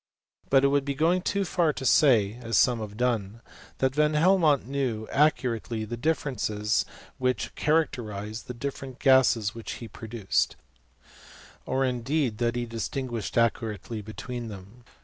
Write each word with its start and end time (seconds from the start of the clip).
But 0.49 0.63
it 0.63 0.69
would 0.69 0.83
be 0.83 0.95
going 0.95 1.21
too 1.21 1.45
far 1.45 1.71
to 1.73 1.85
say, 1.85 2.39
as 2.41 2.57
some 2.57 2.79
have 2.79 2.97
done, 2.97 3.39
that 3.77 3.93
Van 3.93 4.15
Helmont 4.15 4.65
knew 4.67 5.07
accurately 5.11 5.85
the 5.85 5.95
differences 5.95 6.85
which 7.19 7.53
cha 7.53 7.71
racterize 7.73 8.45
the 8.45 8.55
different 8.55 8.97
gases 8.97 9.53
which 9.53 9.73
he 9.73 9.87
produced, 9.87 10.55
or 11.67 11.85
indeed 11.85 12.39
that 12.39 12.55
he 12.55 12.65
distinguished 12.65 13.37
accurately 13.37 14.01
between 14.01 14.47
them. 14.47 14.85